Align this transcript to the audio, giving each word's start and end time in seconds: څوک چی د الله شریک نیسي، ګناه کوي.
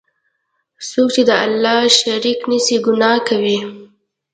څوک 0.89 1.09
چی 1.15 1.21
د 1.29 1.31
الله 1.45 1.77
شریک 1.99 2.39
نیسي، 2.49 2.77
ګناه 2.85 3.17
کوي. 3.27 3.57